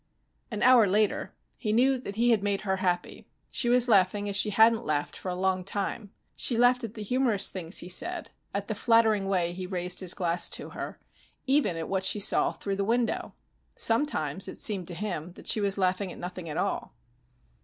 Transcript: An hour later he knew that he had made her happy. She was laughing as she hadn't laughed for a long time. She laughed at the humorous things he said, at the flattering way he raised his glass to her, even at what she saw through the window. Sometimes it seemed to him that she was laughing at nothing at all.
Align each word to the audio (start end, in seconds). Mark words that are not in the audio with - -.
An 0.49 0.63
hour 0.63 0.87
later 0.87 1.31
he 1.59 1.71
knew 1.71 1.99
that 1.99 2.15
he 2.15 2.31
had 2.31 2.41
made 2.41 2.61
her 2.61 2.77
happy. 2.77 3.27
She 3.51 3.69
was 3.69 3.87
laughing 3.87 4.27
as 4.27 4.35
she 4.35 4.49
hadn't 4.49 4.83
laughed 4.83 5.15
for 5.15 5.29
a 5.29 5.35
long 5.35 5.63
time. 5.63 6.09
She 6.35 6.57
laughed 6.57 6.83
at 6.83 6.95
the 6.95 7.03
humorous 7.03 7.51
things 7.51 7.77
he 7.77 7.87
said, 7.87 8.31
at 8.51 8.67
the 8.67 8.73
flattering 8.73 9.27
way 9.27 9.51
he 9.53 9.67
raised 9.67 9.99
his 9.99 10.15
glass 10.15 10.49
to 10.57 10.69
her, 10.71 10.99
even 11.45 11.75
at 11.77 11.87
what 11.87 12.03
she 12.03 12.19
saw 12.19 12.51
through 12.51 12.77
the 12.77 12.83
window. 12.83 13.35
Sometimes 13.75 14.47
it 14.47 14.59
seemed 14.59 14.87
to 14.87 14.95
him 14.95 15.33
that 15.33 15.45
she 15.45 15.61
was 15.61 15.77
laughing 15.77 16.11
at 16.11 16.17
nothing 16.17 16.49
at 16.49 16.57
all. 16.57 16.95